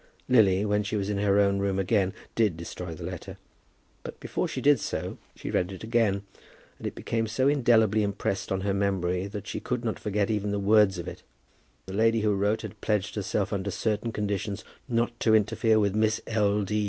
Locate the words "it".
5.71-5.83, 6.87-6.95, 11.07-11.21